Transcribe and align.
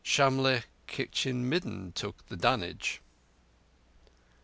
Shamlegh 0.03 0.63
kitchen 0.87 1.47
midden 1.47 1.91
took 1.91 2.25
the 2.25 2.35
dunnage. 2.35 3.01